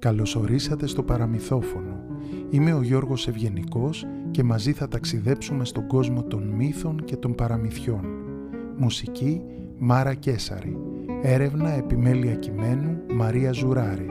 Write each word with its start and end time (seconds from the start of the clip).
Καλωσορίσατε 0.00 0.86
στο 0.86 1.02
παραμυθόφωνο. 1.02 2.04
Είμαι 2.50 2.72
ο 2.72 2.82
Γιώργος 2.82 3.28
Ευγενικός 3.28 4.06
και 4.30 4.42
μαζί 4.42 4.72
θα 4.72 4.88
ταξιδέψουμε 4.88 5.64
στον 5.64 5.86
κόσμο 5.86 6.22
των 6.22 6.42
μύθων 6.42 7.04
και 7.04 7.16
των 7.16 7.34
παραμυθιών. 7.34 8.04
Μουσική 8.76 9.42
Μάρα 9.78 10.14
Κέσαρη. 10.14 10.76
Έρευνα 11.22 11.70
επιμέλεια 11.70 12.34
κειμένου 12.34 12.98
Μαρία 13.14 13.52
Ζουράρη. 13.52 14.10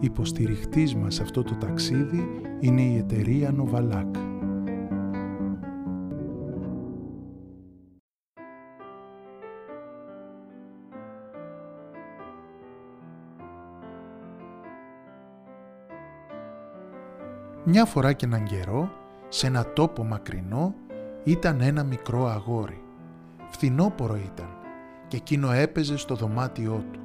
Υποστηριχτής 0.00 0.94
μας 0.94 1.20
αυτό 1.20 1.42
το 1.42 1.54
ταξίδι 1.54 2.28
είναι 2.60 2.82
η 2.82 2.96
εταιρεία 2.96 3.52
Νοβαλάκ. 3.52 4.14
Μια 17.66 17.84
φορά 17.84 18.12
και 18.12 18.24
έναν 18.24 18.44
καιρό, 18.44 18.90
σε 19.28 19.46
ένα 19.46 19.72
τόπο 19.72 20.04
μακρινό, 20.04 20.74
ήταν 21.24 21.60
ένα 21.60 21.84
μικρό 21.84 22.26
αγόρι. 22.26 22.82
Φθινόπορο 23.48 24.16
ήταν 24.16 24.48
και 25.08 25.16
εκείνο 25.16 25.50
έπαιζε 25.50 25.96
στο 25.96 26.14
δωμάτιό 26.14 26.84
του. 26.92 27.00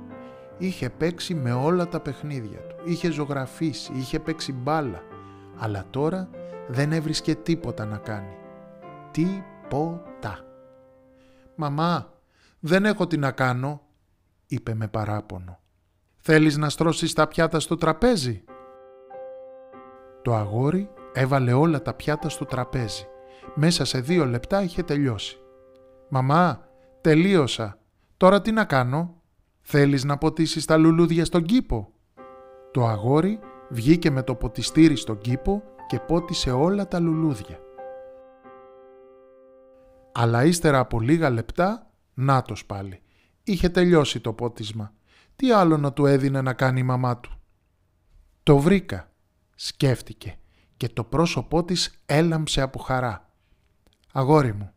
Είχε 0.57 0.89
παίξει 0.89 1.33
με 1.33 1.51
όλα 1.51 1.87
τα 1.87 1.99
παιχνίδια 1.99 2.59
του, 2.59 2.75
είχε 2.83 3.11
ζωγραφίσει, 3.11 3.91
είχε 3.93 4.19
παίξει 4.19 4.53
μπάλα, 4.53 5.01
αλλά 5.57 5.85
τώρα 5.89 6.29
δεν 6.67 6.91
έβρισκε 6.91 7.35
τίποτα 7.35 7.85
να 7.85 7.97
κάνει. 7.97 8.35
Τίποτα. 9.11 10.39
«Μαμά, 11.55 12.13
δεν 12.59 12.85
έχω 12.85 13.07
τι 13.07 13.17
να 13.17 13.31
κάνω», 13.31 13.81
είπε 14.47 14.73
με 14.73 14.87
παράπονο. 14.87 15.59
«Θέλεις 16.17 16.57
να 16.57 16.69
στρώσεις 16.69 17.13
τα 17.13 17.27
πιάτα 17.27 17.59
στο 17.59 17.75
τραπέζι» 17.75 18.43
Το 20.21 20.35
αγόρι 20.35 20.89
έβαλε 21.13 21.53
όλα 21.53 21.81
τα 21.81 21.93
πιάτα 21.93 22.29
στο 22.29 22.45
τραπέζι. 22.45 23.07
Μέσα 23.55 23.85
σε 23.85 23.99
δύο 23.99 24.25
λεπτά 24.25 24.63
είχε 24.63 24.83
τελειώσει. 24.83 25.39
«Μαμά, 26.09 26.67
τελείωσα. 27.01 27.77
Τώρα 28.17 28.41
τι 28.41 28.51
να 28.51 28.65
κάνω; 28.65 29.13
Θέλεις 29.61 30.03
να 30.03 30.17
ποτίσεις 30.17 30.65
τα 30.65 30.77
λουλούδια 30.77 31.25
στον 31.25 31.43
κήπο». 31.43 31.91
Το 32.71 32.85
αγόρι 32.85 33.39
βγήκε 33.69 34.11
με 34.11 34.23
το 34.23 34.35
ποτιστήρι 34.35 34.95
στον 34.95 35.17
κήπο 35.17 35.63
και 35.87 35.99
πότισε 35.99 36.51
όλα 36.51 36.87
τα 36.87 36.99
λουλούδια. 36.99 37.59
Αλλά 40.11 40.45
ύστερα 40.45 40.79
από 40.79 40.99
λίγα 40.99 41.29
λεπτά, 41.29 41.91
νάτος 42.13 42.65
πάλι. 42.65 43.01
Είχε 43.43 43.69
τελειώσει 43.69 44.19
το 44.19 44.33
πότισμα. 44.33 44.93
Τι 45.35 45.51
άλλο 45.51 45.77
να 45.77 45.93
του 45.93 46.05
έδινε 46.05 46.41
να 46.41 46.53
κάνει 46.53 46.79
η 46.79 46.83
μαμά 46.83 47.17
του; 47.17 47.31
Το 48.43 48.57
βρήκα 48.57 49.11
σκέφτηκε 49.61 50.37
και 50.77 50.89
το 50.89 51.03
πρόσωπό 51.03 51.63
της 51.63 52.01
έλαμψε 52.05 52.61
από 52.61 52.79
χαρά. 52.79 53.29
«Αγόρι 54.11 54.53
μου, 54.53 54.73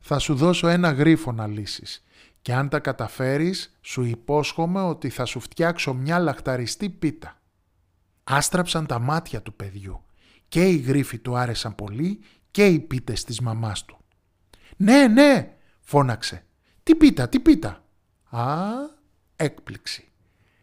θα 0.00 0.18
σου 0.18 0.34
δώσω 0.34 0.68
ένα 0.68 0.90
γρίφο 0.90 1.32
να 1.32 1.46
λύσεις 1.46 2.04
και 2.42 2.54
αν 2.54 2.68
τα 2.68 2.78
καταφέρεις 2.78 3.78
σου 3.80 4.02
υπόσχομαι 4.02 4.80
ότι 4.80 5.08
θα 5.08 5.24
σου 5.24 5.40
φτιάξω 5.40 5.94
μια 5.94 6.18
λαχταριστή 6.18 6.90
πίτα». 6.90 7.38
Άστραψαν 8.24 8.86
τα 8.86 8.98
μάτια 8.98 9.42
του 9.42 9.54
παιδιού 9.54 10.04
και 10.48 10.68
οι 10.68 10.76
γρίφοι 10.76 11.18
του 11.18 11.36
άρεσαν 11.36 11.74
πολύ 11.74 12.20
και 12.50 12.66
οι 12.66 12.78
πίτες 12.80 13.24
της 13.24 13.40
μαμάς 13.40 13.84
του. 13.84 13.98
«Ναι, 14.76 15.06
ναι», 15.06 15.56
φώναξε. 15.80 16.44
«Τι 16.82 16.94
πίτα, 16.94 17.28
τι 17.28 17.40
πίτα». 17.40 17.84
«Α, 18.30 18.68
έκπληξη». 19.36 20.08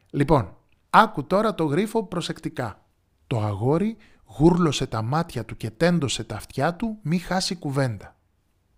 «Λοιπόν, 0.10 0.58
άκου 0.90 1.24
τώρα 1.24 1.56
το 1.56 1.64
γρίφο 1.64 2.04
προσεκτικά. 2.04 2.82
Το 3.28 3.42
αγόρι 3.42 3.98
γούρλωσε 4.26 4.88
τα 4.88 5.02
μάτια 5.02 5.46
του 5.46 5.58
και 5.58 5.70
τέντωσε 5.70 6.24
τα 6.24 6.36
αυτιά 6.36 6.76
του 6.76 6.98
μη 7.02 7.18
χάσει 7.18 7.56
κουβέντα. 7.56 8.16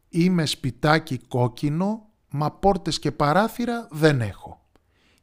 Είμαι 0.09 0.45
σπιτάκι 0.45 1.17
κόκκινο, 1.17 2.09
μα 2.29 2.51
πόρτες 2.51 2.99
και 2.99 3.11
παράθυρα 3.11 3.87
δεν 3.91 4.21
έχω. 4.21 4.61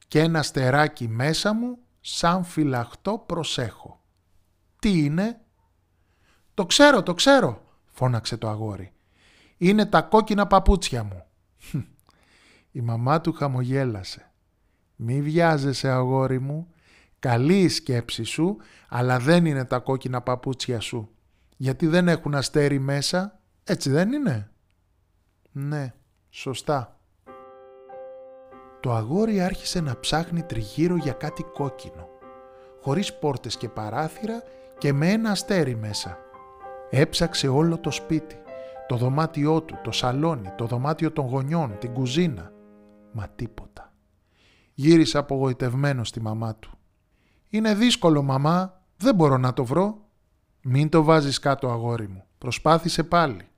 Και 0.08 0.20
ένα 0.20 0.42
στεράκι 0.42 1.08
μέσα 1.08 1.52
μου, 1.52 1.78
σαν 2.00 2.44
φυλαχτό 2.44 3.24
προσέχω. 3.26 4.00
Τι 4.78 5.04
είναι; 5.04 5.40
Το 6.54 6.66
ξέρω, 6.66 7.02
το 7.02 7.14
ξέρω, 7.14 7.62
φώναξε 7.86 8.36
το 8.36 8.48
αγόρι. 8.48 8.92
Είναι 9.56 9.86
τα 9.86 10.02
κόκκινα 10.02 10.46
παπούτσια 10.46 11.04
μου. 11.04 11.24
Η 12.70 12.80
μαμά 12.80 13.20
του 13.20 13.32
χαμογέλασε. 13.32 14.30
Μη 14.96 15.22
βιάζεσαι 15.22 15.88
αγόρι 15.88 16.40
μου, 16.40 16.68
Καλή 17.18 17.60
η 17.60 17.68
σκέψη 17.68 18.22
σου, 18.22 18.56
αλλά 18.88 19.18
δεν 19.18 19.46
είναι 19.46 19.64
τα 19.64 19.78
κόκκινα 19.78 20.20
παπούτσια 20.20 20.80
σου. 20.80 21.10
Γιατί 21.56 21.86
δεν 21.86 22.08
έχουν 22.08 22.34
αστέρι 22.34 22.78
μέσα, 22.78 23.40
έτσι 23.64 23.90
δεν 23.90 24.12
είναι. 24.12 24.50
Ναι, 25.52 25.94
σωστά. 26.30 27.00
Το 28.80 28.92
αγόρι 28.92 29.40
άρχισε 29.40 29.80
να 29.80 30.00
ψάχνει 30.00 30.42
τριγύρω 30.42 30.96
για 30.96 31.12
κάτι 31.12 31.42
κόκκινο, 31.42 32.08
χωρίς 32.80 33.14
πόρτες 33.18 33.56
και 33.56 33.68
παράθυρα 33.68 34.42
και 34.78 34.92
με 34.92 35.10
ένα 35.10 35.30
αστέρι 35.30 35.76
μέσα. 35.76 36.18
Έψαξε 36.90 37.48
όλο 37.48 37.78
το 37.78 37.90
σπίτι, 37.90 38.36
το 38.86 38.96
δωμάτιό 38.96 39.62
του, 39.62 39.78
το 39.82 39.90
σαλόνι, 39.90 40.52
το 40.56 40.66
δωμάτιο 40.66 41.12
των 41.12 41.26
γονιών, 41.26 41.78
την 41.78 41.92
κουζίνα. 41.92 42.52
Μα 43.12 43.28
τίποτα. 43.28 43.92
Γύρισε 44.74 45.18
απογοητευμένος 45.18 46.08
στη 46.08 46.20
μαμά 46.20 46.54
του. 46.54 46.75
Είναι 47.48 47.74
δύσκολο 47.74 48.22
μαμά, 48.22 48.82
δεν 48.96 49.14
μπορώ 49.14 49.36
να 49.36 49.52
το 49.52 49.64
βρω. 49.64 50.04
Μην 50.62 50.88
το 50.88 51.02
βάζεις 51.02 51.38
κάτω 51.38 51.70
αγόρι 51.70 52.08
μου, 52.08 52.24
προσπάθησε 52.38 53.02
πάλι. 53.02 53.48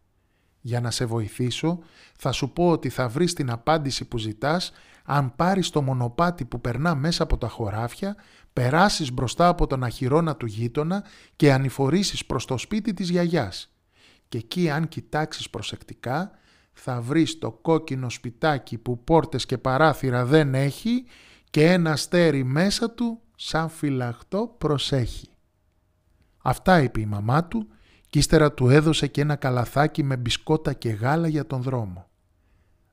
Για 0.61 0.81
να 0.81 0.91
σε 0.91 1.05
βοηθήσω 1.05 1.79
θα 2.17 2.33
σου 2.33 2.53
πω 2.53 2.71
ότι 2.71 2.89
θα 2.89 3.09
βρεις 3.09 3.33
την 3.33 3.51
απάντηση 3.51 4.05
που 4.05 4.19
ζητάς 4.19 4.73
αν 5.05 5.37
πάρεις 5.37 5.71
το 5.71 5.83
μονοπάτι 5.83 6.45
που 6.45 6.61
περνά 6.61 6.95
μέσα 6.95 7.23
από 7.23 7.39
τα 7.39 7.49
χωράφια, 7.49 8.17
περάσεις 8.53 9.13
μπροστά 9.13 9.49
από 9.49 9.67
τον 9.67 9.85
αχυρώνα 9.85 10.37
του 10.37 10.47
γείτονα 10.47 11.05
και 11.37 11.53
ανηφορήσεις 11.53 12.27
προς 12.27 12.45
το 12.45 12.57
σπίτι 12.57 12.95
της 12.95 13.11
γιαγιάς. 13.11 13.73
Και 14.29 14.39
εκεί 14.39 14.71
αν 14.71 14.89
κοιτάξεις 14.89 15.51
προσεκτικά 15.51 16.31
θα 16.73 17.01
βρεις 17.01 17.39
το 17.39 17.51
κόκκινο 17.51 18.11
σπιτάκι 18.11 18.79
που 18.79 19.05
πόρτες 19.05 19.47
και 19.47 19.59
παράθυρα 19.59 20.25
δεν 20.25 20.55
έχει 20.55 21.05
και 21.51 21.73
ένα 21.73 21.91
αστέρι 21.91 22.45
μέσα 22.45 22.91
του 22.91 23.21
σαν 23.41 23.69
φυλαχτό 23.69 24.55
προσέχει. 24.59 25.29
Αυτά 26.43 26.83
είπε 26.83 27.01
η 27.01 27.07
μαμά 27.07 27.45
του 27.45 27.69
και 28.09 28.19
ύστερα 28.19 28.53
του 28.53 28.69
έδωσε 28.69 29.07
και 29.07 29.21
ένα 29.21 29.37
καλαθάκι 29.37 30.03
με 30.03 30.17
μπισκότα 30.17 30.73
και 30.73 30.91
γάλα 30.91 31.29
για 31.29 31.47
τον 31.47 31.63
δρόμο. 31.63 32.09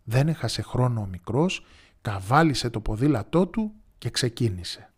Δεν 0.04 0.28
έχασε 0.28 0.62
χρόνο 0.62 1.02
ο 1.02 1.06
μικρός, 1.06 1.66
καβάλισε 2.02 2.70
το 2.70 2.80
ποδήλατό 2.80 3.48
του 3.48 3.74
και 3.98 4.10
ξεκίνησε. 4.10 4.94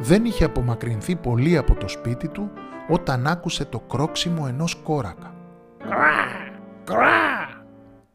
Δεν 0.00 0.24
είχε 0.24 0.44
απομακρυνθεί 0.44 1.16
πολύ 1.16 1.56
από 1.56 1.74
το 1.74 1.88
σπίτι 1.88 2.28
του 2.28 2.50
όταν 2.88 3.26
άκουσε 3.26 3.64
το 3.64 3.80
κρόξιμο 3.80 4.44
ενός 4.48 4.74
κόρακα. 4.74 5.34
Κρά, 5.78 6.24
κρά, 6.84 7.66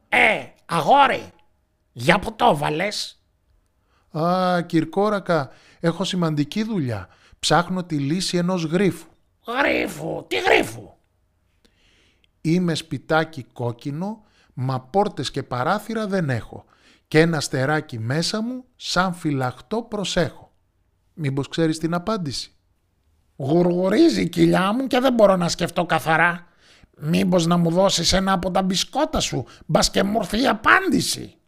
ε, 0.09 0.45
αγόρι, 0.65 1.31
για 1.91 2.19
που 2.19 2.35
το 2.35 2.57
βάλες. 2.57 3.18
«Α, 4.11 4.61
Κυρκόρακα, 4.61 5.49
έχω 5.79 6.03
σημαντική 6.03 6.63
δουλειά. 6.63 7.07
Ψάχνω 7.39 7.83
τη 7.83 7.97
λύση 7.97 8.37
ενός 8.37 8.63
γρίφου». 8.63 9.07
«Γρίφου, 9.47 10.25
τι 10.27 10.39
γρίφου» 10.39 10.89
«Είμαι 12.41 12.75
σπιτάκι 12.75 13.45
κόκκινο, 13.53 14.23
μα 14.53 14.79
πόρτες 14.79 15.31
και 15.31 15.43
παράθυρα 15.43 16.07
δεν 16.07 16.29
έχω 16.29 16.65
και 17.07 17.19
ένα 17.19 17.39
στεράκι 17.39 17.99
μέσα 17.99 18.41
μου 18.41 18.63
σαν 18.75 19.13
φυλαχτό 19.13 19.81
προσέχω. 19.81 20.51
Μήπως 21.13 21.47
ξέρεις 21.47 21.77
την 21.77 21.93
απάντηση». 21.93 22.51
«Γουργουρίζει 23.35 24.21
η 24.21 24.29
κοιλιά 24.29 24.73
μου 24.73 24.87
και 24.87 24.99
δεν 24.99 25.13
μπορώ 25.13 25.35
να 25.35 25.49
σκεφτώ 25.49 25.85
καθαρά. 25.85 26.47
Μήπως 26.97 27.45
να 27.45 27.57
μου 27.57 27.69
δώσεις 27.69 28.13
ένα 28.13 28.31
από 28.31 28.51
τα 28.51 28.61
μπισκότα 28.61 29.19
σου, 29.19 29.45
μπας 29.65 29.89
και 29.91 30.03
μου 30.03 30.19
η 30.31 30.47
απάντηση». 30.47 31.38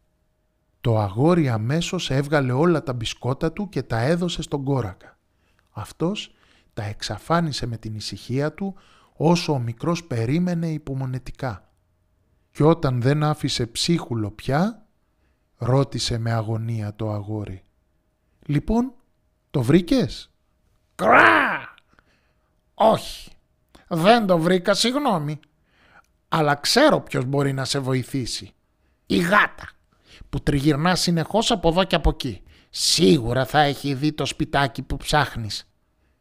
Το 0.81 0.99
αγόρι 0.99 1.49
αμέσως 1.49 2.09
έβγαλε 2.09 2.51
όλα 2.51 2.83
τα 2.83 2.93
μπισκότα 2.93 3.51
του 3.51 3.69
και 3.69 3.83
τα 3.83 3.99
έδωσε 3.99 4.41
στον 4.41 4.63
κόρακα. 4.63 5.17
Αυτός 5.71 6.33
τα 6.73 6.83
εξαφάνισε 6.83 7.65
με 7.65 7.77
την 7.77 7.95
ησυχία 7.95 8.53
του 8.53 8.75
όσο 9.13 9.53
ο 9.53 9.59
μικρός 9.59 10.03
περίμενε 10.03 10.67
υπομονετικά. 10.67 11.69
Και 12.51 12.63
όταν 12.63 13.01
δεν 13.01 13.23
άφησε 13.23 13.65
ψίχουλο 13.65 14.31
πια, 14.31 14.85
ρώτησε 15.57 16.17
με 16.17 16.31
αγωνία 16.31 16.95
το 16.95 17.11
αγόρι. 17.11 17.63
«Λοιπόν, 18.45 18.93
το 19.51 19.61
βρήκες» 19.61 20.31
«Κρά! 20.95 21.73
Όχι, 22.73 23.31
δεν 23.87 24.25
το 24.25 24.37
βρήκα, 24.37 24.73
συγγνώμη. 24.73 25.39
Αλλά 26.27 26.55
ξέρω 26.55 27.01
ποιος 27.01 27.25
μπορεί 27.25 27.53
να 27.53 27.65
σε 27.65 27.79
βοηθήσει. 27.79 28.53
Η 29.05 29.17
γάτα 29.17 29.69
που 30.29 30.39
τριγυρνά 30.39 30.95
συνεχώς 30.95 31.51
από 31.51 31.69
εδώ 31.69 31.83
και 31.83 31.95
από 31.95 32.09
εκεί. 32.09 32.41
Σίγουρα 32.69 33.45
θα 33.45 33.59
έχει 33.61 33.93
δει 33.93 34.13
το 34.13 34.25
σπιτάκι 34.25 34.81
που 34.81 34.97
ψάχνεις. 34.97 35.69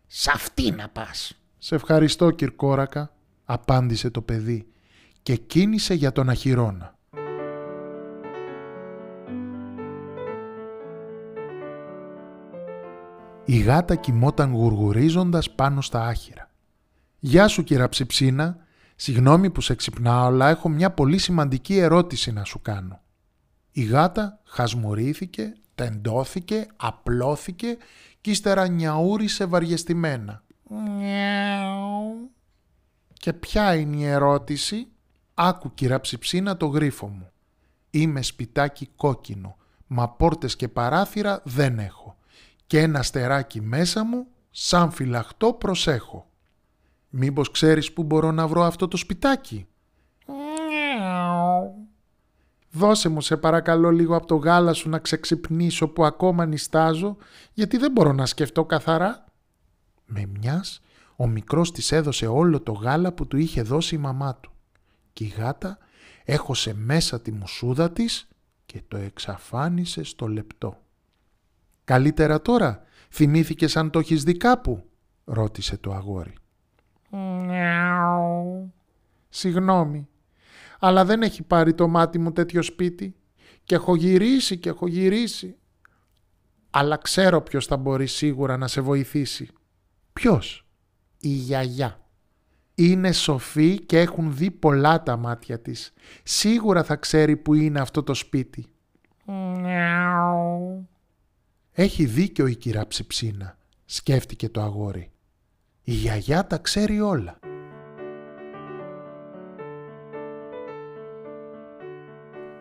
Σ' 0.06 0.28
αυτή 0.28 0.70
να 0.70 0.88
πας. 0.88 1.32
«Σε 1.58 1.74
ευχαριστώ 1.74 2.30
Κυρκόρακα», 2.30 3.14
απάντησε 3.44 4.10
το 4.10 4.22
παιδί 4.22 4.66
και 5.22 5.36
κίνησε 5.36 5.94
για 5.94 6.12
τον 6.12 6.28
αχυρώνα. 6.28 6.94
Η 13.44 13.58
γάτα 13.58 13.94
κοιμόταν 13.94 14.52
γουργουρίζοντας 14.52 15.50
πάνω 15.50 15.80
στα 15.80 16.06
άχυρα. 16.06 16.50
«Γεια 17.18 17.48
σου 17.48 17.64
κύρα 17.64 17.88
Ψιψίνα, 17.88 18.56
συγγνώμη 18.96 19.50
που 19.50 19.60
σε 19.60 19.74
ξυπνάω, 19.74 20.26
αλλά 20.26 20.48
έχω 20.48 20.68
μια 20.68 20.90
πολύ 20.90 21.18
σημαντική 21.18 21.76
ερώτηση 21.76 22.32
να 22.32 22.44
σου 22.44 22.62
κάνω». 22.62 23.00
Η 23.72 23.82
γάτα 23.82 24.40
χασμουρήθηκε, 24.44 25.52
τεντώθηκε, 25.74 26.66
απλώθηκε 26.76 27.76
και 28.20 28.30
ύστερα 28.30 28.68
νιαούρισε 28.68 29.44
βαριεστημένα. 29.44 30.42
Και 33.12 33.32
ποια 33.32 33.74
είναι 33.74 33.96
η 33.96 34.04
ερώτηση; 34.04 34.88
Άκου 35.34 35.74
κύρα 35.74 36.00
ψιψίνα 36.00 36.56
το 36.56 36.66
γρίφο 36.66 37.06
μου. 37.06 37.30
Είμαι 37.90 38.22
σπιτάκι 38.22 38.88
κόκκινο, 38.96 39.56
μα 39.86 40.08
πόρτες 40.08 40.56
και 40.56 40.68
παράθυρα 40.68 41.42
δεν 41.44 41.78
έχω. 41.78 42.16
Και 42.66 42.80
ένα 42.80 43.02
στεράκι 43.02 43.60
μέσα 43.60 44.04
μου, 44.04 44.26
σαν 44.50 44.90
φυλαχτό 44.90 45.52
προσέχω. 45.52 46.28
Μήπως 47.08 47.50
ξέρεις 47.50 47.92
που 47.92 48.02
μπορώ 48.02 48.30
να 48.30 48.46
βρω 48.46 48.62
αυτό 48.62 48.88
το 48.88 48.96
σπιτάκι; 48.96 49.66
Δώσε 52.72 53.08
μου 53.08 53.20
σε 53.20 53.36
παρακαλώ 53.36 53.90
λίγο 53.90 54.16
από 54.16 54.26
το 54.26 54.36
γάλα 54.36 54.72
σου 54.72 54.88
να 54.88 54.98
ξεξυπνήσω 54.98 55.88
που 55.88 56.04
ακόμα 56.04 56.46
νιστάζω, 56.46 57.16
γιατί 57.52 57.76
δεν 57.76 57.92
μπορώ 57.92 58.12
να 58.12 58.26
σκεφτώ 58.26 58.64
καθαρά. 58.64 59.24
Με 60.06 60.26
μιας, 60.38 60.80
ο 61.16 61.26
μικρός 61.26 61.72
της 61.72 61.92
έδωσε 61.92 62.26
όλο 62.26 62.60
το 62.60 62.72
γάλα 62.72 63.12
που 63.12 63.26
του 63.26 63.36
είχε 63.36 63.62
δώσει 63.62 63.94
η 63.94 63.98
μαμά 63.98 64.36
του. 64.36 64.52
Και 65.12 65.24
η 65.24 65.34
γάτα 65.38 65.78
έχωσε 66.24 66.74
μέσα 66.74 67.20
τη 67.20 67.32
μουσούδα 67.32 67.90
της 67.92 68.28
και 68.66 68.82
το 68.88 68.96
εξαφάνισε 68.96 70.02
στο 70.02 70.28
λεπτό. 70.28 70.76
«Καλύτερα 71.84 72.42
τώρα, 72.42 72.82
θυμήθηκες 73.10 73.76
αν 73.76 73.90
το 73.90 73.98
έχεις 73.98 74.24
δει 74.24 74.36
κάπου» 74.36 74.84
ρώτησε 75.24 75.76
το 75.76 75.92
αγόρι. 75.92 76.34
«Συγγνώμη, 79.28 80.08
αλλά 80.80 81.04
δεν 81.04 81.22
έχει 81.22 81.42
πάρει 81.42 81.74
το 81.74 81.88
μάτι 81.88 82.18
μου 82.18 82.32
τέτοιο 82.32 82.62
σπίτι 82.62 83.14
και 83.64 83.74
έχω 83.74 83.96
γυρίσει 83.96 84.58
και 84.58 84.68
έχω 84.68 84.86
γυρίσει. 84.86 85.56
Αλλά 86.70 86.96
ξέρω 86.96 87.42
ποιος 87.42 87.66
θα 87.66 87.76
μπορεί 87.76 88.06
σίγουρα 88.06 88.56
να 88.56 88.68
σε 88.68 88.80
βοηθήσει. 88.80 89.48
Ποιος; 90.12 90.66
Η 91.20 91.28
γιαγιά. 91.28 92.00
Είναι 92.74 93.12
σοφή 93.12 93.78
και 93.78 94.00
έχουν 94.00 94.36
δει 94.36 94.50
πολλά 94.50 95.02
τα 95.02 95.16
μάτια 95.16 95.60
της. 95.60 95.92
Σίγουρα 96.22 96.84
θα 96.84 96.96
ξέρει 96.96 97.36
που 97.36 97.54
είναι 97.54 97.80
αυτό 97.80 98.02
το 98.02 98.14
σπίτι. 98.14 98.66
Έχει 101.72 102.04
δίκιο 102.04 102.46
η 102.46 102.56
κυρά 102.56 102.86
Ψιψίνα, 102.86 103.58
σκέφτηκε 103.84 104.48
το 104.48 104.60
αγόρι. 104.62 105.10
Η 105.82 105.92
γιαγιά 105.92 106.46
τα 106.46 106.58
ξέρει 106.58 107.00
όλα. 107.00 107.38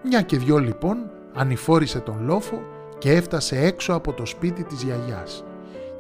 Μια 0.04 0.22
και 0.22 0.38
δυο 0.38 0.58
λοιπόν 0.58 1.12
ανηφόρησε 1.34 2.00
τον 2.00 2.24
λόφο 2.24 2.62
και 2.98 3.12
έφτασε 3.12 3.60
έξω 3.60 3.94
από 3.94 4.14
το 4.14 4.26
σπίτι 4.26 4.64
της 4.64 4.84
γιαγιάς. 4.84 5.44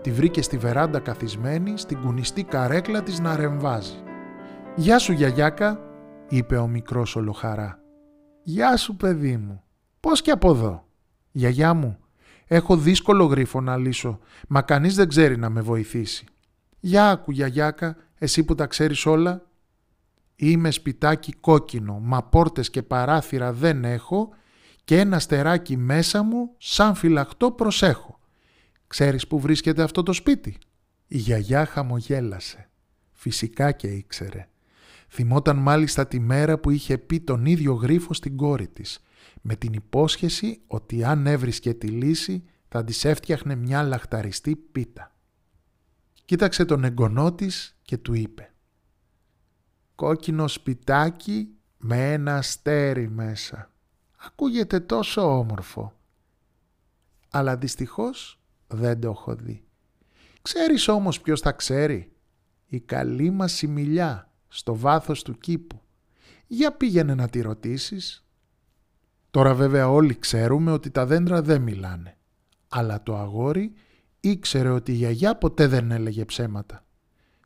Τη 0.01 0.11
βρήκε 0.11 0.41
στη 0.41 0.57
βεράντα 0.57 0.99
καθισμένη 0.99 1.77
στην 1.77 2.01
κουνιστή 2.01 2.43
καρέκλα 2.43 3.03
της 3.03 3.19
να 3.19 3.35
ρεμβάζει. 3.35 4.03
«Γεια 4.75 4.99
σου 4.99 5.11
γιαγιάκα», 5.11 5.79
είπε 6.29 6.57
ο 6.57 6.67
μικρός 6.67 7.15
ολοχαρά. 7.15 7.79
«Γεια 8.43 8.77
σου 8.77 8.95
παιδί 8.95 9.37
μου. 9.37 9.63
Πώς 9.99 10.21
και 10.21 10.31
από 10.31 10.51
εδώ». 10.51 10.87
«Γιαγιά 11.31 11.73
μου, 11.73 11.97
έχω 12.47 12.77
δύσκολο 12.77 13.25
γρίφο 13.25 13.61
να 13.61 13.77
λύσω, 13.77 14.19
μα 14.47 14.61
κανείς 14.61 14.95
δεν 14.95 15.07
ξέρει 15.07 15.37
να 15.37 15.49
με 15.49 15.61
βοηθήσει». 15.61 16.25
«Για 16.79 17.09
άκου 17.09 17.31
γιαγιάκα, 17.31 17.95
εσύ 18.17 18.43
που 18.43 18.55
τα 18.55 18.67
ξέρεις 18.67 19.05
όλα, 19.05 19.48
Είμαι 20.41 20.71
σπιτάκι 20.71 21.31
κόκκινο, 21.31 21.99
μα 21.99 22.23
πόρτες 22.23 22.69
και 22.69 22.83
παράθυρα 22.83 23.53
δεν 23.53 23.85
έχω 23.85 24.29
και 24.83 24.99
ένα 24.99 25.19
στεράκι 25.19 25.77
μέσα 25.77 26.23
μου 26.23 26.55
σαν 26.57 26.95
φυλαχτό 26.95 27.51
προσέχω. 27.51 28.19
Ξέρεις 28.87 29.27
που 29.27 29.39
βρίσκεται 29.39 29.83
αυτό 29.83 30.03
το 30.03 30.13
σπίτι; 30.13 30.57
Η 31.07 31.17
γιαγιά 31.17 31.65
χαμογέλασε. 31.65 32.69
Φυσικά 33.11 33.71
και 33.71 33.87
ήξερε. 33.87 34.47
Θυμόταν 35.09 35.57
μάλιστα 35.57 36.07
τη 36.07 36.19
μέρα 36.19 36.57
που 36.57 36.69
είχε 36.69 36.97
πει 36.97 37.19
τον 37.19 37.45
ίδιο 37.45 37.73
γρίφο 37.73 38.13
στην 38.13 38.37
κόρη 38.37 38.67
της, 38.67 38.99
με 39.41 39.55
την 39.55 39.73
υπόσχεση 39.73 40.61
ότι 40.67 41.03
αν 41.03 41.27
έβρισκε 41.27 41.73
τη 41.73 41.87
λύση 41.87 42.43
θα 42.67 42.83
της 42.83 43.05
έφτιαχνε 43.05 43.55
μια 43.55 43.83
λαχταριστή 43.83 44.55
πίτα. 44.55 45.15
Κοίταξε 46.25 46.65
τον 46.65 46.83
εγγονό 46.83 47.33
της 47.33 47.77
και 47.81 47.97
του 47.97 48.13
είπε 48.13 48.53
κόκκινο 49.99 50.47
σπιτάκι 50.47 51.49
με 51.77 52.13
ένα 52.13 52.35
αστέρι 52.35 53.09
μέσα. 53.09 53.71
Ακούγεται 54.17 54.79
τόσο 54.79 55.37
όμορφο. 55.37 55.93
Αλλά 57.29 57.57
δυστυχώς 57.57 58.39
δεν 58.67 58.99
το 58.99 59.09
έχω 59.09 59.35
δει. 59.35 59.63
Ξέρεις 60.41 60.87
όμως 60.87 61.21
ποιος 61.21 61.41
θα 61.41 61.51
ξέρει; 61.51 62.11
Η 62.65 62.79
καλή 62.79 63.29
μας 63.29 63.61
η 63.61 63.67
μιλιά 63.67 64.31
στο 64.47 64.75
βάθος 64.75 65.23
του 65.23 65.37
κήπου. 65.37 65.81
Για 66.47 66.71
πήγαινε 66.71 67.15
να 67.15 67.29
τη 67.29 67.41
ρωτήσεις. 67.41 68.25
Τώρα 69.31 69.53
βέβαια 69.53 69.89
όλοι 69.89 70.19
ξέρουμε 70.19 70.71
ότι 70.71 70.89
τα 70.89 71.05
δέντρα 71.05 71.41
δεν 71.41 71.61
μιλάνε. 71.61 72.17
Αλλά 72.69 73.03
το 73.03 73.17
αγόρι 73.17 73.73
ήξερε 74.19 74.69
ότι 74.69 74.91
η 74.91 74.95
γιαγιά 74.95 75.37
ποτέ 75.37 75.67
δεν 75.67 75.91
έλεγε 75.91 76.25
ψέματα. 76.25 76.83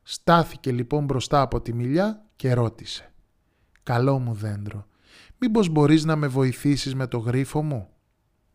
Στάθηκε 0.04 0.72
λοιπόν 0.72 1.06
μπροστά 1.06 1.42
από 1.42 1.62
τη 1.62 1.74
μιλιά 1.74 2.24
και 2.44 2.54
ρώτησε 2.54 3.13
«Καλό 3.84 4.19
μου 4.19 4.34
δέντρο, 4.34 4.88
μήπως 5.38 5.69
μπορείς 5.69 6.04
να 6.06 6.16
με 6.16 6.28
βοηθήσεις 6.28 6.95
με 6.95 7.07
το 7.07 7.18
γρίφο 7.18 7.63
μου» 7.63 7.90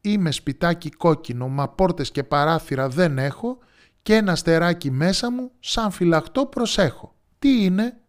Είμαι 0.00 0.30
σπιτάκι 0.30 0.90
κόκκινο, 0.90 1.48
μα 1.48 1.68
πόρτες 1.68 2.10
και 2.10 2.24
παράθυρα 2.24 2.88
δεν 2.88 3.18
έχω 3.18 3.58
και 4.02 4.14
ένα 4.14 4.34
στεράκι 4.34 4.90
μέσα 4.90 5.30
μου 5.30 5.50
σαν 5.58 5.90
φυλακτό 5.90 6.46
προσέχω. 6.46 7.14
Τι 7.38 7.64
είναι; 7.64 8.00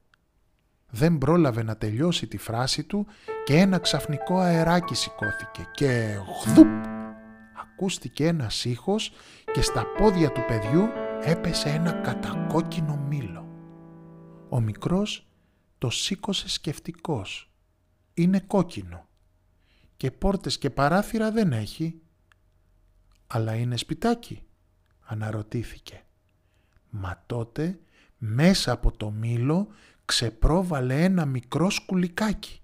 Δεν 0.89 1.17
πρόλαβε 1.17 1.63
να 1.63 1.77
τελειώσει 1.77 2.27
τη 2.27 2.37
φράση 2.37 2.83
του 2.83 3.07
και 3.45 3.57
ένα 3.57 3.77
ξαφνικό 3.77 4.37
αεράκι 4.37 4.95
σηκώθηκε 4.95 5.67
και 5.73 6.15
χδουπ! 6.41 6.67
Ακούστηκε 7.61 8.27
ένας 8.27 8.65
ήχος 8.65 9.11
και 9.53 9.61
στα 9.61 9.85
πόδια 9.97 10.31
του 10.31 10.41
παιδιού 10.47 10.87
έπεσε 11.23 11.69
ένα 11.69 11.91
κατακόκκινο 11.91 13.05
μήλο. 13.09 13.47
Ο 14.49 14.59
μικρός 14.59 15.28
το 15.79 15.89
σήκωσε 15.89 16.49
σκεφτικός. 16.49 17.51
Είναι 18.13 18.39
κόκκινο 18.39 19.07
και 19.97 20.11
πόρτες 20.11 20.57
και 20.57 20.69
παράθυρα 20.69 21.31
δεν 21.31 21.53
έχει. 21.53 22.01
Αλλά 23.27 23.55
είναι 23.55 23.77
σπιτάκι, 23.77 24.43
αναρωτήθηκε. 24.99 26.03
Μα 26.89 27.23
τότε 27.25 27.79
μέσα 28.17 28.71
από 28.71 28.91
το 28.91 29.11
μήλο 29.11 29.67
ξεπρόβαλε 30.05 31.03
ένα 31.03 31.25
μικρό 31.25 31.69
σκουλικάκι. 31.69 32.61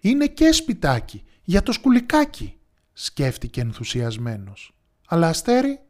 Είναι 0.00 0.26
και 0.26 0.52
σπιτάκι 0.52 1.24
για 1.42 1.62
το 1.62 1.72
σκουλικάκι, 1.72 2.58
σκέφτηκε 2.92 3.60
ενθουσιασμένος. 3.60 4.74
Αλλά 5.06 5.28
αστέρι, 5.28 5.80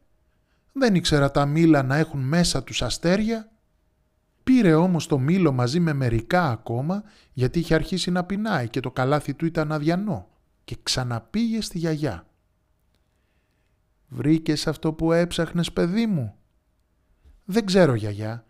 δεν 0.73 0.95
ήξερα 0.95 1.31
τα 1.31 1.47
μήλα 1.47 1.83
να 1.83 1.97
έχουν 1.97 2.21
μέσα 2.21 2.63
τους 2.63 2.83
αστέρια 2.83 3.52
Πήρε 4.45 4.75
όμως 4.75 5.07
το 5.07 5.19
μήλο 5.19 5.53
μαζί 5.53 5.81
με 5.81 5.93
μερικά 5.93 6.51
ακόμα 6.51 7.03
γιατί 7.33 7.59
είχε 7.59 7.75
αρχίσει 7.75 8.11
να 8.11 8.25
πεινάει 8.25 8.69
και 8.69 8.81
το 8.81 8.91
καλάθι 8.91 9.35
του 9.35 9.47
ήταν 9.47 9.73
αδιανό 9.73 10.29
και 10.65 10.77
ξαναπήγε 10.83 11.61
στη 11.61 11.79
γιαγιά. 11.79 12.27
«Βρήκες 14.09 14.67
αυτό 14.67 14.93
που 14.93 15.13
έψαχνες 15.13 15.73
παιδί 15.73 16.07
μου» 16.07 16.35
«Δεν 17.45 17.67
ξέρω 17.67 17.95
γιαγιά, 17.95 18.45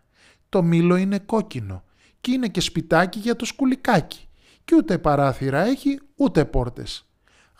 το 0.49 0.63
μήλο 0.63 0.95
είναι 0.95 1.19
κόκκινο 1.19 1.83
και 2.21 2.31
είναι 2.31 2.47
και 2.47 2.61
σπιτάκι 2.61 3.19
για 3.19 3.35
το 3.35 3.45
σκουλικάκι 3.45 4.29
και 4.65 4.75
ούτε 4.75 4.97
παράθυρα 4.97 5.61
έχει 5.61 5.99
ούτε 6.15 6.45
πόρτες. 6.45 7.07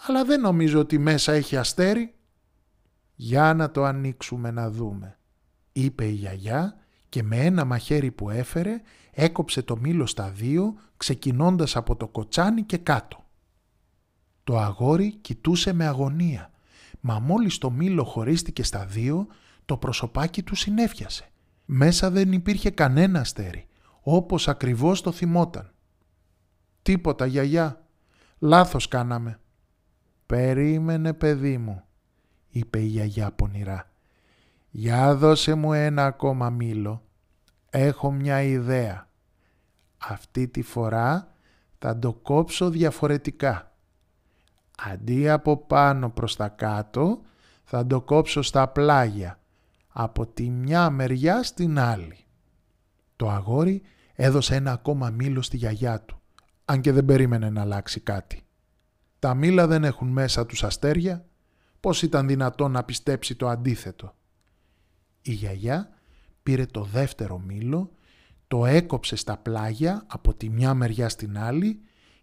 Αλλά 0.08 0.26
δεν 0.26 0.42
νομίζω 0.42 0.80
ότι 0.80 0.98
μέσα 0.98 1.32
έχει 1.32 1.58
αστέρι». 1.58 2.14
«Για 3.16 3.54
να 3.54 3.72
το 3.72 3.84
ανοίξουμε 3.84 4.52
να 4.52 4.70
δούμε», 4.70 5.18
είπε 5.72 6.06
η 6.06 6.12
γιαγιά 6.12 6.78
και 7.14 7.24
με 7.24 7.38
ένα 7.38 7.66
μαχαίρι 7.66 8.12
που 8.12 8.30
έφερε 8.30 8.82
έκοψε 9.12 9.62
το 9.62 9.78
μήλο 9.78 10.06
στα 10.06 10.30
δύο 10.30 10.76
ξεκινώντας 10.98 11.76
από 11.76 11.96
το 11.96 12.08
κοτσάνι 12.08 12.64
και 12.64 12.78
κάτω. 12.78 13.26
Το 14.44 14.58
αγόρι 14.58 15.14
κοιτούσε 15.14 15.74
με 15.74 15.86
αγωνία. 15.86 16.52
Μα 17.00 17.20
μόλις 17.20 17.58
το 17.58 17.72
μήλο 17.72 18.04
χωρίστηκε 18.04 18.64
στα 18.64 18.86
δύο, 18.86 19.28
το 19.66 19.78
προσωπάκι 19.78 20.44
του 20.44 20.56
συνέφιασε. 20.56 21.30
Μέσα 21.66 22.10
δεν 22.10 22.32
υπήρχε 22.32 22.70
κανένα 22.70 23.20
αστέρι, 23.20 23.68
όπως 24.02 24.48
ακριβώς 24.48 25.02
το 25.02 25.12
θυμόταν. 25.12 25.72
«Τίποτα, 26.82 27.26
γιαγιά. 27.26 27.86
Λάθος 28.40 28.88
κάναμε». 28.88 29.40
«Περίμενε, 30.26 31.14
παιδί 31.14 31.58
μου», 31.58 31.84
είπε 32.50 32.80
η 32.80 32.86
γιαγιά 32.86 33.32
πονηρά. 33.32 33.93
«Για 34.76 35.16
δώσε 35.16 35.54
μου 35.54 35.74
ένα 35.74 36.06
ακόμα 36.06 36.50
μήλο. 36.50 37.04
Έχω 37.70 38.12
μια 38.12 38.42
ιδέα. 38.42 39.10
Αυτή 39.98 40.48
τη 40.48 40.62
φορά 40.62 41.34
θα 41.78 42.00
το 42.00 42.14
κόψω 42.14 42.70
διαφορετικά. 42.70 43.76
Αντί 44.92 45.30
από 45.30 45.58
πάνω 45.58 46.10
προς 46.10 46.36
τα 46.36 46.48
κάτω, 46.48 47.22
θα 47.64 47.88
το 47.88 48.02
κόψω 48.02 48.42
στα 48.42 48.68
πλάγια, 48.68 49.40
από 49.88 50.26
τη 50.28 50.50
μια 50.50 50.90
μεριά 50.90 51.44
στην 51.44 51.80
άλλη. 51.80 52.18
Το 53.16 53.30
αγόρι 53.30 53.82
έδωσε 54.14 54.56
ένα 54.56 54.72
ακόμα 54.72 55.10
μήλο 55.10 55.42
στη 55.42 55.58
γιαγιά 55.58 56.02
του, 56.02 56.22
αν 56.66 56.82
και 56.82 56.92
δεν 56.92 57.06
περίμενε 57.06 57.50
να 57.50 57.62
αλλάξει 57.62 58.00
κάτι. 58.00 58.46
Τα 59.20 59.34
μήλα 59.34 59.68
δεν 59.68 59.84
έχουν 59.84 60.08
μέσα 60.08 60.46
τους 60.46 60.64
αστέρια, 60.64 61.26
πώς 61.80 62.02
ήταν 62.02 62.28
δυνατόν 62.28 62.72
να 62.72 62.84
πιστέψει 62.84 63.36
το 63.36 63.48
αντίθετο; 63.48 64.16
Η 65.26 65.32
γιαγιά 65.32 65.90
πήρε 66.44 66.66
το 66.66 66.84
δεύτερο 66.84 67.40
μήλο, 67.40 67.92
το 68.48 68.66
έκοψε 68.66 69.16
στα 69.16 69.38
πλάγια 69.38 70.04
από 70.08 70.34
τη 70.34 70.50
μια 70.50 70.74
μεριά 70.74 71.10
στην 71.10 71.38
άλλη 71.38 71.82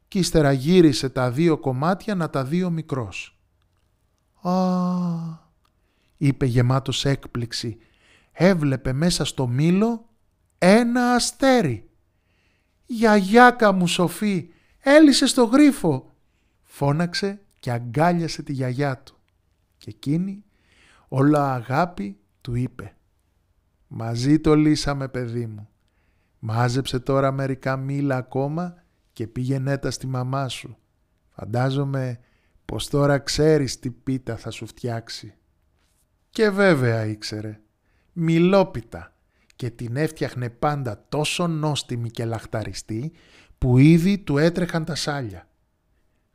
και 0.09 0.19
ύστερα 0.19 0.53
γύρισε 0.53 1.09
τα 1.09 1.31
δύο 1.31 1.59
κομμάτια 1.59 2.15
να 2.15 2.31
τα 2.31 2.45
δύο 2.45 2.71
μικρός. 2.71 3.39
«Α», 4.43 4.53
είπε 6.17 6.47
γεμάτος 6.47 7.05
έκπληξη, 7.05 7.79
έβλεπε 8.33 8.93
μέσα 8.93 9.25
στο 9.25 9.47
μήλο 9.47 10.09
ένα 10.59 11.15
αστέρι. 11.15 11.91
«Γιαγιάκα 12.87 13.73
μου 13.73 13.87
Σοφή, 13.87 14.49
έλυσε 14.79 15.27
στο 15.27 15.45
γρίφο», 15.45 16.15
φώναξε 16.63 17.41
και 17.61 17.71
αγκάλιασε 17.71 18.43
τη 18.43 18.53
γιαγιά 18.53 18.99
του. 18.99 19.17
Και 19.79 19.91
εκείνη, 19.91 20.45
όλα 21.09 21.55
αγάπη, 21.55 22.20
του 22.41 22.55
είπε 22.55 22.95
«Μαζί 23.89 24.41
το 24.41 24.55
λύσαμε 24.55 25.09
παιδί 25.09 25.47
μου. 25.47 25.69
Μάζεψε 26.39 27.01
τώρα 27.01 27.33
μερικά 27.33 27.77
μήλα 27.77 28.17
ακόμα 28.17 28.75
και 29.13 29.27
πήγαινε 29.27 29.79
τα 29.79 29.91
στη 29.91 30.07
μαμά 30.07 30.49
σου. 30.49 30.77
Φαντάζομαι 31.29 32.19
πως 32.65 32.89
τώρα 32.89 33.19
ξέρεις 33.19 33.79
τι 33.79 33.91
πίτα 33.91 34.37
θα 34.37 34.51
σου 34.51 34.67
φτιάξει. 34.67 35.35
Και 36.31 36.51
βέβαια 36.51 37.05
ήξερε. 37.05 37.61
Μιλόπιτα 38.13 39.15
και 39.57 39.71
την 39.71 39.97
έφτιαχνε 39.97 40.51
πάντα 40.51 41.07
τόσο 41.09 41.47
νόστιμη 41.47 42.11
και 42.11 42.25
λαχταριστή 42.25 43.13
που 43.59 43.79
ήδη 43.79 44.19
του 44.19 44.39
έτρεχαν 44.39 44.85
τα 44.85 44.95
σάλια. 44.95 45.49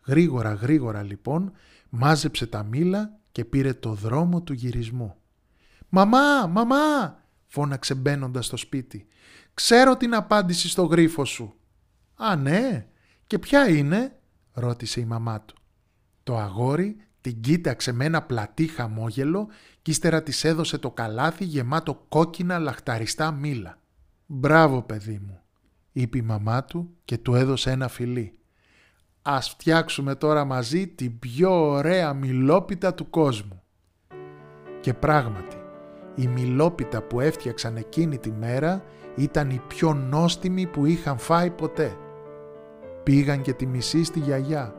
Γρήγορα 0.06 0.54
γρήγορα 0.54 1.04
λοιπόν 1.04 1.52
μάζεψε 1.90 2.48
τα 2.48 2.64
μήλα 2.64 3.20
και 3.32 3.46
πήρε 3.46 3.74
το 3.74 3.94
δρόμο 3.94 4.42
του 4.42 4.54
γυρισμού. 4.54 5.16
«Μαμά, 5.96 6.48
μαμά!» 6.48 7.20
φώναξε 7.46 7.96
μπαίνοντας 7.96 8.46
στο 8.46 8.58
σπίτι. 8.58 9.08
«Ξέρω 9.54 9.98
την 9.98 10.16
απάντηση 10.16 10.70
στο 10.70 10.84
γρίφο 10.84 11.26
σου». 11.26 11.56
«Α, 12.16 12.36
ναι, 12.36 12.88
και 13.28 13.40
ποια 13.40 13.70
είναι» 13.70 14.20
ρώτησε 14.54 15.00
η 15.00 15.06
μαμά 15.06 15.42
του. 15.42 15.56
Το 16.24 16.38
αγόρι 16.38 16.98
την 17.22 17.42
κοίταξε 17.42 17.92
με 17.92 18.06
ένα 18.06 18.22
πλατή 18.22 18.68
χαμόγελο 18.68 19.48
και 19.82 19.92
ύστερα 19.92 20.24
της 20.24 20.44
έδωσε 20.44 20.78
το 20.78 20.92
καλάθι 20.92 21.44
γεμάτο 21.44 22.06
κόκκινα 22.10 22.60
λαχταριστά 22.60 23.32
μήλα. 23.32 23.78
«Μπράβο 24.26 24.82
παιδί 24.82 25.20
μου», 25.26 25.42
είπε 25.92 26.18
η 26.18 26.22
μαμά 26.22 26.64
του 26.64 26.96
και 27.06 27.18
του 27.18 27.36
έδωσε 27.36 27.72
ένα 27.72 27.88
φιλί. 27.88 28.40
«Ας 29.22 29.50
φτιάξουμε 29.50 30.16
τώρα 30.16 30.46
μαζί 30.46 30.88
την 30.88 31.20
πιο 31.20 31.70
ωραία 31.70 32.14
μιλόπιτα 32.14 32.94
του 32.94 33.10
κόσμου». 33.10 33.64
Και 34.82 34.94
πράγματι, 34.94 35.64
η 36.16 36.28
μιλόπιτα 36.28 37.02
που 37.02 37.20
έφτιαξαν 37.20 37.76
εκείνη 37.76 38.18
τη 38.18 38.32
μέρα 38.32 38.84
ήταν 39.16 39.50
η 39.50 39.62
πιο 39.68 39.94
νόστιμη 39.94 40.66
που 40.66 40.86
είχαν 40.86 41.18
φάει 41.18 41.50
ποτέ. 41.50 41.98
Πήγαν 43.04 43.42
και 43.42 43.54
τη 43.54 43.66
μισή 43.66 44.04
στη 44.04 44.20
γιαγιά 44.20 44.76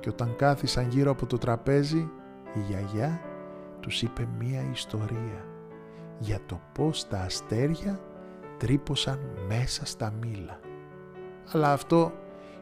και 0.00 0.08
όταν 0.08 0.36
κάθισαν 0.36 0.88
γύρω 0.88 1.10
από 1.10 1.26
το 1.26 1.38
τραπέζι 1.38 2.10
η 2.54 2.60
γιαγιά 2.68 3.20
τους 3.80 4.02
είπε 4.02 4.28
μία 4.38 4.64
ιστορία 4.72 5.44
για 6.18 6.40
το 6.46 6.60
πώς 6.72 7.08
τα 7.08 7.18
αστέρια 7.18 8.00
τρύπωσαν 8.58 9.18
μέσα 9.48 9.86
στα 9.86 10.10
μήλα. 10.20 10.60
Αλλά 11.52 11.72
αυτό 11.72 12.12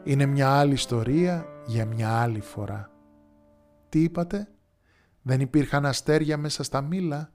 είναι 0.04 0.26
μια 0.26 0.50
άλλη 0.50 0.72
ιστορία 0.72 1.46
για 1.66 1.86
μια 1.86 2.20
άλλη 2.20 2.40
φορά. 2.40 2.90
Τι 3.88 4.02
είπατε, 4.02 4.48
δεν 5.22 5.40
υπήρχαν 5.40 5.86
αστέρια 5.86 6.36
μέσα 6.36 6.62
στα 6.62 6.80
μήλα, 6.80 7.30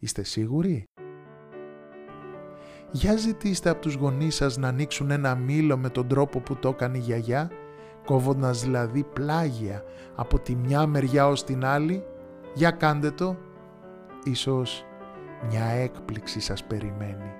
είστε 0.00 0.22
σίγουροι; 0.22 0.84
Για 2.90 3.16
ζητήστε 3.16 3.70
από 3.70 3.80
τους 3.80 3.94
γονείς 3.94 4.34
σας 4.34 4.56
να 4.56 4.68
ανοίξουν 4.68 5.10
ένα 5.10 5.34
μήλο 5.34 5.76
με 5.76 5.88
τον 5.88 6.08
τρόπο 6.08 6.40
που 6.40 6.56
το 6.56 6.68
έκανε 6.68 6.96
η 6.98 7.00
γιαγιά, 7.00 7.50
κόβοντας 8.04 8.62
δηλαδή 8.62 9.02
πλάγια 9.02 9.84
από 10.14 10.38
τη 10.38 10.54
μια 10.54 10.86
μεριά 10.86 11.26
ως 11.26 11.44
την 11.44 11.64
άλλη. 11.64 12.04
Για 12.54 12.70
κάντε 12.70 13.10
το. 13.10 13.36
Ίσως 14.24 14.84
μια 15.48 15.64
έκπληξη 15.64 16.40
σας 16.40 16.64
περιμένει. 16.64 17.32